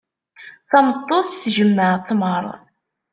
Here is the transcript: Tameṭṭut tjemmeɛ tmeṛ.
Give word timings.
Tameṭṭut 0.69 1.33
tjemmeɛ 1.43 1.93
tmeṛ. 2.07 2.45